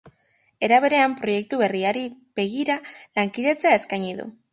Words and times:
Era 0.67 0.77
berean, 0.85 1.11
proiektu 1.19 1.59
berriari 1.61 2.03
begira 2.39 2.79
lankidetza 3.21 3.75
eskaini 3.81 4.17
du. 4.23 4.27